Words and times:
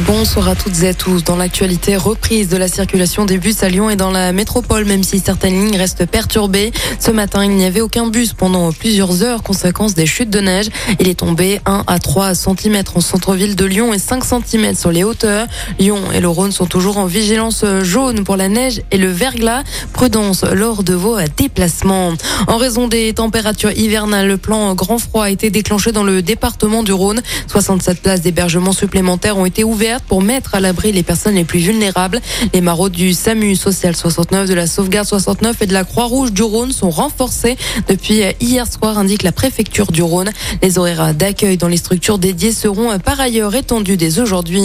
Bonsoir 0.00 0.48
à 0.48 0.56
toutes 0.56 0.82
et 0.82 0.88
à 0.88 0.94
tous. 0.94 1.22
Dans 1.22 1.36
l'actualité, 1.36 1.96
reprise 1.96 2.48
de 2.48 2.56
la 2.56 2.66
circulation 2.66 3.26
des 3.26 3.38
bus 3.38 3.62
à 3.62 3.68
Lyon 3.68 3.90
et 3.90 3.94
dans 3.94 4.10
la 4.10 4.32
métropole, 4.32 4.84
même 4.86 5.04
si 5.04 5.20
certaines 5.20 5.54
lignes 5.54 5.76
restent 5.76 6.04
perturbées. 6.04 6.72
Ce 6.98 7.12
matin, 7.12 7.44
il 7.44 7.52
n'y 7.52 7.64
avait 7.64 7.80
aucun 7.80 8.08
bus 8.08 8.32
pendant 8.32 8.72
plusieurs 8.72 9.22
heures, 9.22 9.44
conséquence 9.44 9.94
des 9.94 10.04
chutes 10.04 10.30
de 10.30 10.40
neige. 10.40 10.66
Il 10.98 11.06
est 11.06 11.20
tombé 11.20 11.60
1 11.64 11.84
à 11.86 11.98
3 12.00 12.34
cm 12.34 12.82
en 12.96 13.00
centre-ville 13.00 13.54
de 13.54 13.64
Lyon 13.64 13.94
et 13.94 14.00
5 14.00 14.24
cm 14.24 14.74
sur 14.74 14.90
les 14.90 15.04
hauteurs. 15.04 15.46
Lyon 15.78 16.00
et 16.12 16.18
le 16.18 16.28
Rhône 16.28 16.50
sont 16.50 16.66
toujours 16.66 16.98
en 16.98 17.06
vigilance 17.06 17.64
jaune 17.82 18.24
pour 18.24 18.36
la 18.36 18.48
neige 18.48 18.82
et 18.90 18.98
le 18.98 19.12
verglas. 19.12 19.62
Prudence 19.92 20.42
lors 20.42 20.82
de 20.82 20.94
vos 20.94 21.18
déplacements. 21.36 22.14
En 22.48 22.56
raison 22.56 22.88
des 22.88 23.12
températures 23.12 23.70
hivernales, 23.70 24.26
le 24.26 24.38
plan 24.38 24.74
grand 24.74 24.98
froid 24.98 25.26
a 25.26 25.30
été 25.30 25.50
déclenché 25.50 25.92
dans 25.92 26.02
le 26.02 26.20
département 26.20 26.82
du 26.82 26.92
Rhône. 26.92 27.22
67 27.46 28.02
places 28.02 28.22
d'hébergement 28.22 28.72
supplémentaires 28.72 29.38
ont 29.38 29.46
été 29.46 29.62
ouvertes 29.62 29.83
pour 30.08 30.22
mettre 30.22 30.54
à 30.54 30.60
l'abri 30.60 30.92
les 30.92 31.02
personnes 31.02 31.34
les 31.34 31.44
plus 31.44 31.58
vulnérables. 31.58 32.20
Les 32.52 32.60
maraudes 32.60 32.92
du 32.92 33.12
SAMU 33.12 33.54
Social 33.56 33.94
69, 33.94 34.48
de 34.48 34.54
la 34.54 34.66
Sauvegarde 34.66 35.06
69 35.06 35.62
et 35.62 35.66
de 35.66 35.72
la 35.72 35.84
Croix-Rouge 35.84 36.32
du 36.32 36.42
Rhône 36.42 36.72
sont 36.72 36.90
renforcées 36.90 37.56
depuis 37.88 38.22
hier 38.40 38.66
soir, 38.66 38.98
indique 38.98 39.22
la 39.22 39.32
préfecture 39.32 39.92
du 39.92 40.02
Rhône. 40.02 40.30
Les 40.62 40.78
horaires 40.78 41.14
d'accueil 41.14 41.56
dans 41.56 41.68
les 41.68 41.76
structures 41.76 42.18
dédiées 42.18 42.52
seront 42.52 42.98
par 42.98 43.20
ailleurs 43.20 43.54
étendus 43.54 43.96
dès 43.96 44.18
aujourd'hui. 44.20 44.62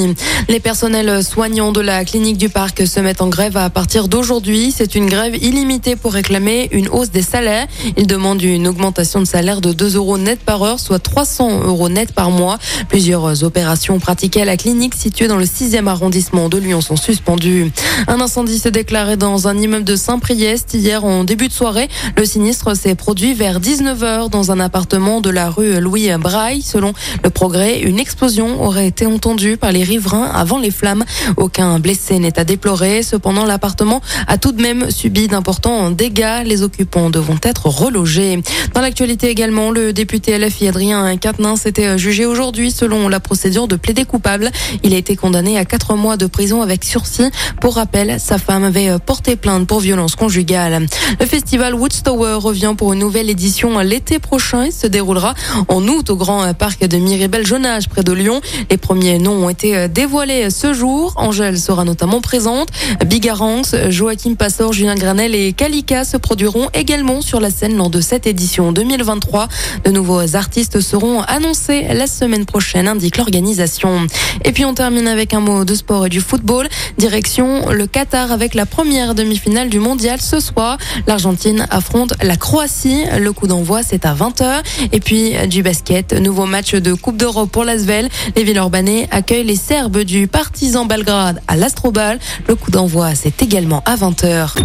Les 0.47 0.59
personnels 0.59 1.23
soignants 1.23 1.71
de 1.71 1.81
la 1.81 2.05
clinique 2.05 2.37
du 2.37 2.49
parc 2.49 2.87
se 2.87 2.99
mettent 2.99 3.21
en 3.21 3.27
grève 3.27 3.57
à 3.57 3.69
partir 3.69 4.07
d'aujourd'hui. 4.07 4.73
C'est 4.75 4.95
une 4.95 5.07
grève 5.07 5.35
illimitée 5.35 5.95
pour 5.95 6.13
réclamer 6.13 6.69
une 6.71 6.87
hausse 6.87 7.11
des 7.11 7.23
salaires. 7.23 7.67
Ils 7.97 8.07
demandent 8.07 8.41
une 8.41 8.67
augmentation 8.67 9.19
de 9.19 9.25
salaire 9.25 9.61
de 9.61 9.73
2 9.73 9.95
euros 9.95 10.17
net 10.17 10.39
par 10.39 10.63
heure, 10.63 10.79
soit 10.79 10.99
300 10.99 11.63
euros 11.65 11.89
net 11.89 12.13
par 12.13 12.31
mois. 12.31 12.57
Plusieurs 12.87 13.43
opérations 13.43 13.99
pratiquées 13.99 14.41
à 14.41 14.45
la 14.45 14.57
clinique 14.57 14.93
situés 15.09 15.27
dans 15.27 15.37
le 15.37 15.45
6e 15.45 15.87
arrondissement 15.87 16.49
de 16.49 16.59
Lyon 16.59 16.81
sont 16.81 16.95
suspendus. 16.95 17.71
Un 18.07 18.21
incendie 18.21 18.59
s'est 18.59 18.69
déclaré 18.69 19.17
dans 19.17 19.47
un 19.47 19.57
immeuble 19.57 19.83
de 19.83 19.95
Saint-Priest 19.95 20.75
hier 20.75 21.03
en 21.03 21.23
début 21.23 21.47
de 21.47 21.51
soirée. 21.51 21.89
Le 22.15 22.25
sinistre 22.25 22.77
s'est 22.77 22.93
produit 22.93 23.33
vers 23.33 23.59
19h 23.59 24.29
dans 24.29 24.51
un 24.51 24.59
appartement 24.59 25.19
de 25.19 25.31
la 25.31 25.49
rue 25.49 25.81
Louis 25.81 26.11
Braille. 26.19 26.61
Selon 26.61 26.93
le 27.23 27.31
progrès, 27.31 27.79
une 27.79 27.97
explosion 27.97 28.63
aurait 28.63 28.85
été 28.85 29.07
entendue 29.07 29.57
par 29.57 29.71
les 29.71 29.81
riverains 29.81 30.29
avant 30.31 30.59
les 30.59 30.69
flammes. 30.69 31.03
Aucun 31.37 31.79
blessé 31.79 32.19
n'est 32.19 32.37
à 32.37 32.43
déplorer. 32.43 33.01
Cependant, 33.01 33.45
l'appartement 33.45 34.01
a 34.27 34.37
tout 34.37 34.51
de 34.51 34.61
même 34.61 34.91
subi 34.91 35.27
d'importants 35.27 35.89
dégâts. 35.89 36.43
Les 36.45 36.61
occupants 36.61 37.09
devront 37.09 37.39
être 37.41 37.65
relogés. 37.65 38.43
Dans 38.75 38.81
l'actualité 38.81 39.29
également, 39.29 39.71
le 39.71 39.91
député 39.91 40.37
LFI 40.37 40.67
Adrien 40.67 41.17
Quatennens 41.17 41.61
s'était 41.61 41.97
jugé 41.97 42.27
aujourd'hui 42.27 42.69
selon 42.69 43.09
la 43.09 43.19
procédure 43.19 43.67
de 43.67 43.75
plaider 43.75 44.05
coupable. 44.05 44.51
Il 44.83 44.93
été 44.99 45.15
condamné 45.15 45.57
à 45.57 45.65
quatre 45.65 45.95
mois 45.95 46.17
de 46.17 46.27
prison 46.27 46.61
avec 46.61 46.83
sursis. 46.83 47.31
Pour 47.61 47.75
rappel, 47.75 48.19
sa 48.19 48.37
femme 48.37 48.63
avait 48.63 48.89
euh, 48.89 48.99
porté 48.99 49.35
plainte 49.35 49.65
pour 49.65 49.79
violence 49.79 50.15
conjugale. 50.15 50.85
Le 51.19 51.25
festival 51.25 51.73
Woodstower 51.73 52.35
revient 52.35 52.73
pour 52.77 52.93
une 52.93 52.99
nouvelle 52.99 53.29
édition 53.29 53.79
l'été 53.79 54.19
prochain. 54.19 54.65
Il 54.65 54.73
se 54.73 54.87
déroulera 54.87 55.33
en 55.67 55.87
août 55.87 56.09
au 56.09 56.15
Grand 56.15 56.53
Parc 56.53 56.85
de 56.85 56.97
Miribel-Jonage 56.97 57.89
près 57.89 58.03
de 58.03 58.11
Lyon. 58.11 58.41
Les 58.69 58.77
premiers 58.77 59.19
noms 59.19 59.45
ont 59.45 59.49
été 59.49 59.75
euh, 59.75 59.87
dévoilés 59.87 60.49
ce 60.49 60.73
jour. 60.73 61.13
Angèle 61.15 61.57
sera 61.57 61.85
notamment 61.85 62.21
présente. 62.21 62.69
Bigaranx, 63.05 63.89
Joachim 63.89 64.35
Passor, 64.35 64.73
Julien 64.73 64.95
Granel 64.95 65.33
et 65.33 65.53
Kalika 65.53 66.03
se 66.03 66.17
produiront 66.17 66.67
également 66.73 67.21
sur 67.21 67.39
la 67.39 67.49
scène 67.49 67.77
lors 67.77 67.89
de 67.89 68.01
cette 68.01 68.27
édition 68.27 68.71
2023. 68.71 69.47
De 69.85 69.91
nouveaux 69.91 70.35
artistes 70.35 70.81
seront 70.81 71.21
annoncés 71.21 71.85
la 71.93 72.07
semaine 72.07 72.45
prochaine, 72.45 72.87
indique 72.87 73.17
l'organisation. 73.17 74.07
Et 74.43 74.51
puis 74.51 74.65
on 74.65 74.73
termine 74.73 74.88
termine 74.89 75.07
avec 75.07 75.35
un 75.35 75.39
mot 75.39 75.65
de 75.65 75.75
sport 75.75 76.07
et 76.07 76.09
du 76.09 76.19
football. 76.19 76.67
Direction 76.97 77.69
le 77.69 77.85
Qatar 77.85 78.31
avec 78.31 78.55
la 78.55 78.65
première 78.65 79.13
demi-finale 79.13 79.69
du 79.69 79.77
mondial 79.77 80.19
ce 80.19 80.39
soir. 80.39 80.79
L'Argentine 81.05 81.67
affronte 81.69 82.15
la 82.23 82.35
Croatie. 82.37 83.03
Le 83.19 83.31
coup 83.31 83.45
d'envoi, 83.45 83.83
c'est 83.83 84.03
à 84.07 84.15
20h. 84.15 84.63
Et 84.91 84.99
puis 84.99 85.33
du 85.47 85.61
basket, 85.61 86.13
nouveau 86.13 86.47
match 86.47 86.73
de 86.73 86.95
Coupe 86.95 87.17
d'Europe 87.17 87.51
pour 87.51 87.65
l'Asvel. 87.65 88.09
Les 88.35 88.43
Villeurbanais 88.43 89.07
accueillent 89.11 89.43
les 89.43 89.57
Serbes 89.57 89.99
du 89.99 90.27
Partizan 90.27 90.85
Belgrade 90.85 91.39
à 91.47 91.55
l'Astrobal. 91.55 92.17
Le 92.47 92.55
coup 92.55 92.71
d'envoi, 92.71 93.13
c'est 93.13 93.43
également 93.43 93.83
à 93.85 93.95
20h. 93.95 94.55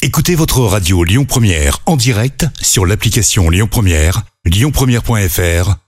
Écoutez 0.00 0.34
votre 0.34 0.60
radio 0.60 1.04
Lyon 1.04 1.26
Première 1.26 1.80
en 1.84 1.96
direct 1.96 2.46
sur 2.62 2.86
l'application 2.86 3.50
Lyon 3.50 3.68
Première, 3.70 4.22
lyonpremière.fr 4.46 5.87